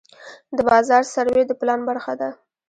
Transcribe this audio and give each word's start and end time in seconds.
د 0.55 0.57
بازار 0.69 1.03
سروې 1.13 1.43
د 1.47 1.51
پلان 1.59 1.79
برخه 1.89 2.13
ده. 2.19 2.29